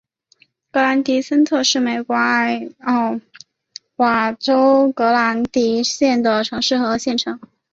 [0.71, 3.19] 格兰迪森特是美国艾奥
[3.97, 7.39] 瓦州格兰迪县的城市和县城。